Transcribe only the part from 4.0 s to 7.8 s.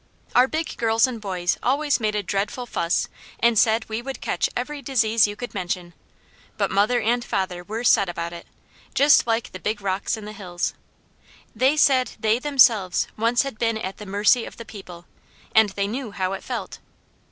would catch every disease you could mention, but mother and father